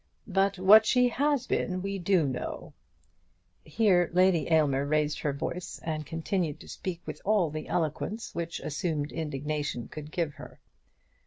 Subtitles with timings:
[0.25, 2.73] But what she has been we do know."
[3.63, 8.59] Here Lady Aylmer raised her voice and continued to speak with all the eloquence which
[8.61, 10.59] assumed indignation could give her.